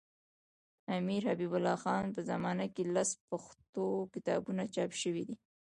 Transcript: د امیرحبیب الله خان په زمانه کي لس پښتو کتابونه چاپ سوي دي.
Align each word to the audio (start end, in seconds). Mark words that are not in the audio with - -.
د 0.85 0.87
امیرحبیب 1.01 1.51
الله 1.57 1.77
خان 1.83 2.05
په 2.15 2.21
زمانه 2.31 2.65
کي 2.75 2.83
لس 2.95 3.09
پښتو 3.29 3.85
کتابونه 4.13 4.63
چاپ 4.75 4.91
سوي 5.01 5.23
دي. 5.29 5.35